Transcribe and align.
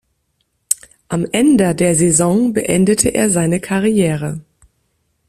Am 1.09 1.25
Ender 1.31 1.75
der 1.75 1.93
Saison 1.93 2.53
beendete 2.53 3.09
er 3.09 3.29
seine 3.29 3.59
Karriere. 3.59 4.41